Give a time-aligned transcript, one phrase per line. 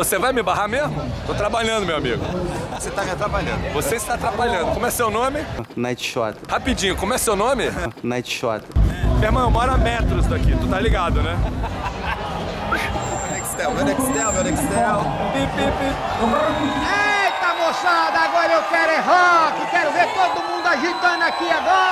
[0.00, 0.96] Você vai me barrar mesmo?
[1.26, 2.24] Tô trabalhando, meu amigo.
[2.72, 3.70] Você tá me atrapalhando.
[3.74, 4.72] Você está atrapalhando.
[4.72, 5.44] Como é seu nome?
[5.76, 6.38] Night Shot.
[6.48, 7.64] Rapidinho, como é seu nome?
[8.02, 8.64] Night Shot.
[9.18, 11.36] Meu irmão, eu moro a metros daqui, tu tá ligado, né?
[13.34, 15.00] Nextel, meu Nextel, meu Nextel.
[17.26, 19.70] Eita moçada, agora eu quero é rock!
[19.70, 21.89] Quero ver todo mundo agitando aqui agora!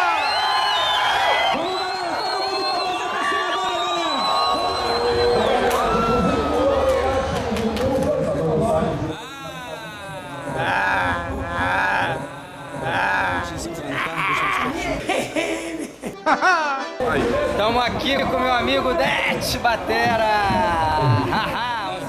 [17.69, 20.25] Estamos aqui com meu amigo Det Batera.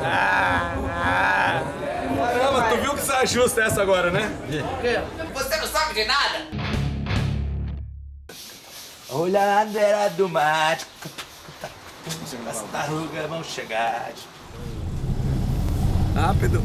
[2.16, 4.32] Caramba, tu viu que saia justa essa agora, né?
[5.34, 6.48] Você não sabe de nada?
[9.10, 10.78] Olha a beira do mar.
[12.50, 14.12] As tartarugas vão chegar.
[16.16, 16.64] Rápido.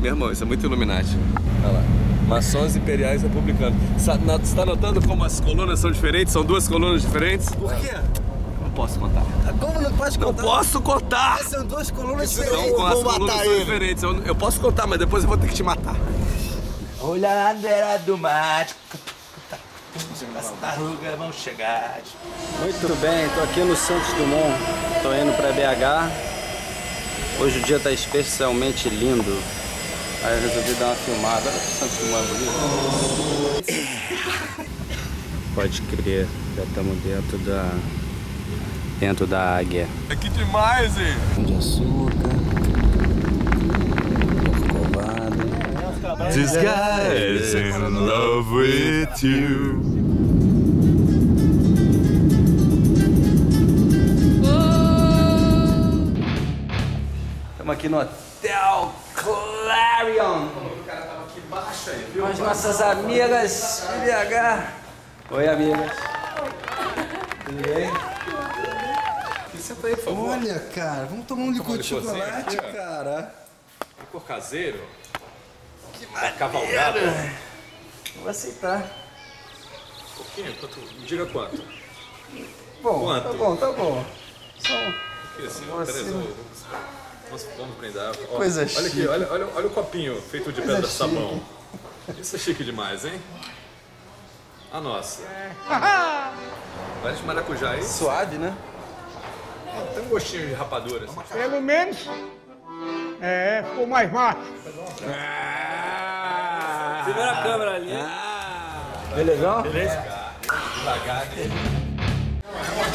[0.00, 1.16] Meu irmão, isso é muito Illuminati.
[1.62, 1.82] Olha lá.
[2.26, 3.76] Maçons imperiais republicanos.
[4.24, 6.32] Na- Você tá notando como as colunas são diferentes?
[6.32, 7.48] São duas colunas diferentes?
[7.50, 7.94] Por quê?
[8.72, 9.22] Não posso contar.
[9.60, 10.42] Como não pode Não contar?
[10.42, 11.38] posso contar!
[11.44, 12.72] São duas colunas São diferentes.
[12.72, 13.58] as Vou colunas matar ele.
[13.60, 14.02] diferentes.
[14.02, 15.94] Eu, eu posso contar, mas depois eu vou ter que te matar.
[16.98, 18.66] Olha a beira do mar.
[20.38, 22.00] As tartarugas vão chegar.
[22.60, 24.56] Muito bem, tô aqui no Santos Dumont,
[25.02, 26.10] tô indo pra BH.
[27.42, 29.38] Hoje o dia tá especialmente lindo.
[30.24, 31.42] Aí eu resolvi dar uma filmada.
[31.50, 32.52] Olha que Santos Dumont é bonito.
[35.54, 37.68] Pode crer, já estamos dentro da.
[39.02, 39.88] Dentro da águia.
[40.20, 41.16] Que demais, hein?
[41.34, 42.12] Pão de açúcar.
[46.32, 49.82] This guy is in love with you.
[57.50, 60.48] Estamos aqui no Hotel Clarion.
[62.16, 65.34] Com as nossas amigas BH.
[65.34, 65.92] Oi, amigas.
[67.44, 68.12] Tudo bem?
[69.58, 70.30] Senta aí, por favor.
[70.30, 73.34] Olha, cara, vamos tomar um licor de chocolate, aqui, cara.
[74.00, 74.82] Licor caseiro.
[75.92, 76.06] Que
[76.38, 77.00] cavalgada.
[78.16, 78.80] Vou aceitar.
[78.80, 80.54] Um pouquinho?
[80.56, 80.78] Quanto?
[80.80, 81.62] Me diga quanto.
[82.82, 83.28] Bom, Quanto?
[83.28, 84.04] tá bom, tá bom.
[84.58, 84.88] Só um.
[84.88, 88.12] Aqui, assim, vamos, vamos, brindar.
[88.32, 88.86] Ó, Coisa olha chique.
[88.86, 90.98] aqui, olha, olha, olha o copinho feito de Coisa pedra chique.
[90.98, 91.42] sabão.
[92.18, 93.20] Isso é chique demais, hein?
[94.72, 95.22] A nossa.
[97.02, 97.84] Vai de maracujá aí?
[97.84, 98.56] Suave, né?
[99.94, 101.04] Tem um gostinho de rapadura.
[101.04, 101.20] Assim.
[101.32, 102.08] Pelo menos.
[103.20, 104.38] É, ficou mais macho.
[107.04, 107.92] Primeira câmera ali.
[109.14, 109.62] Belezão?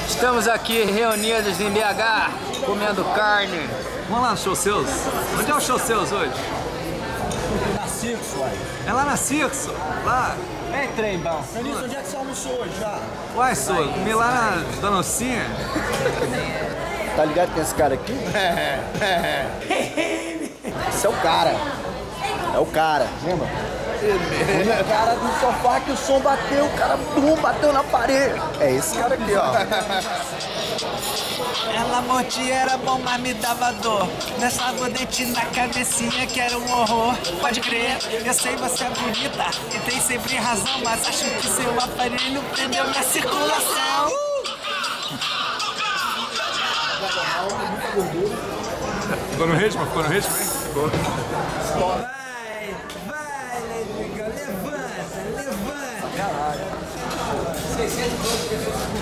[0.07, 3.67] Estamos aqui reunidos em BH, comendo carne.
[4.09, 4.87] Vamos lá no show seus.
[5.39, 6.31] Onde é o show seus hoje?
[8.07, 8.57] Circo, uai.
[8.85, 9.55] É lá na Circo.
[10.05, 10.37] Lá.
[10.71, 11.43] Vem, trem, bom.
[11.53, 12.99] Felício, onde é que você almoçou hoje já?
[13.35, 13.75] Uai, sou.
[13.75, 15.43] Comi lá na Donocinha.
[17.17, 18.13] Tá ligado com esse cara aqui?
[20.89, 21.53] Esse é o cara.
[22.53, 23.47] É o cara, lembra?
[24.09, 28.41] O cara do sofá que o som bateu, o cara bum, bateu na parede.
[28.61, 29.53] É esse cara aqui, ó.
[31.73, 34.07] Ela mordia, era bom, mas me dava dor.
[34.39, 37.15] Nessa dente na cabecinha que era um horror.
[37.41, 39.45] Pode crer, eu sei você é bonita
[39.75, 44.11] e tem sempre razão, mas acho que seu aparelho prendeu minha circulação.
[49.31, 49.85] Ficou no ritmo?
[49.85, 50.45] Ficou no ritmo, hein?
[50.67, 50.89] Ficou.
[51.77, 52.05] Vai,
[53.07, 53.26] vai,
[53.95, 55.87] Levanta, levanta.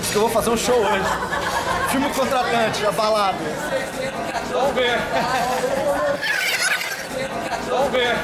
[0.00, 1.04] Acho que eu vou fazer um show hoje.
[1.90, 3.38] Filme contratante, a balada.
[4.52, 4.98] Vamos ver.
[7.68, 8.16] Vamos ver.